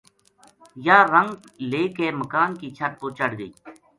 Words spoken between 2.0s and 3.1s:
مکان کی چھت پو